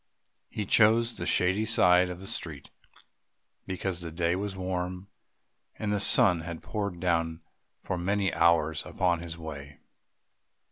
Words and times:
He 0.49 0.65
chose 0.65 1.15
the 1.17 1.27
shady 1.27 1.63
side 1.63 2.09
of 2.09 2.19
the 2.19 2.25
street 2.25 2.71
because 3.67 4.01
the 4.01 4.09
day 4.11 4.35
was 4.35 4.55
warm 4.55 5.09
and 5.77 5.93
the 5.93 5.99
sun 5.99 6.39
had 6.39 6.63
poured 6.63 6.99
down 6.99 7.41
for 7.79 7.99
many 7.99 8.33
hours 8.33 8.81
upon 8.83 9.19
his 9.19 9.37
way. 9.37 9.77